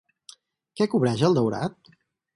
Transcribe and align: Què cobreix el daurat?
Què 0.81 0.87
cobreix 0.95 1.23
el 1.31 1.37
daurat? 1.41 1.95